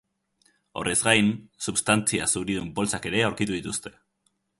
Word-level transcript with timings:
Horrez 0.79 0.95
gain, 1.07 1.29
substantzia 1.71 2.29
zuridun 2.33 2.71
poltsak 2.79 3.05
ere 3.11 3.21
aurkitu 3.27 3.57
dituzte. 3.59 3.93